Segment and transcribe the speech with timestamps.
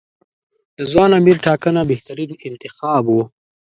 [0.77, 3.17] د ځوان امیر ټاکنه بهترین انتخاب و.